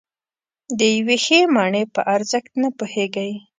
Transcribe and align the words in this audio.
نو 0.67 0.73
د 0.79 0.81
یوې 0.95 1.17
ښې 1.25 1.39
مڼې 1.55 1.83
په 1.93 2.01
ارزښت 2.15 2.51
نه 2.61 2.69
پوهېږئ. 2.77 3.31